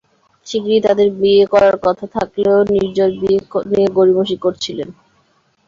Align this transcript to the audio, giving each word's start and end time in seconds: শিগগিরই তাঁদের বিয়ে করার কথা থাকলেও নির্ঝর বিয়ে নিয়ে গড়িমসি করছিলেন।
শিগগিরই 0.47 0.83
তাঁদের 0.85 1.09
বিয়ে 1.19 1.45
করার 1.53 1.75
কথা 1.85 2.05
থাকলেও 2.15 2.57
নির্ঝর 2.71 3.11
বিয়ে 3.21 3.39
নিয়ে 3.69 3.87
গড়িমসি 3.97 4.35
করছিলেন। 4.43 4.89